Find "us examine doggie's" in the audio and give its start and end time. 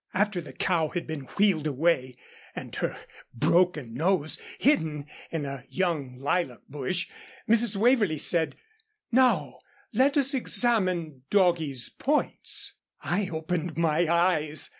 10.17-11.89